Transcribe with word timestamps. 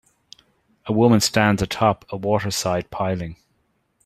A 0.87 0.91
woman 0.93 1.19
stands 1.21 1.61
atop 1.61 2.05
a 2.09 2.17
waterside 2.17 2.89
piling. 2.89 3.35